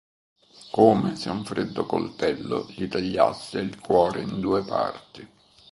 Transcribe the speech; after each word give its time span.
Come 0.71 1.15
se 1.15 1.29
un 1.29 1.45
freddo 1.45 1.85
coltello 1.85 2.65
gli 2.75 2.87
tagliasse 2.87 3.59
il 3.59 3.77
cuore 3.79 4.21
in 4.23 4.39
due 4.39 4.63
parti. 4.63 5.27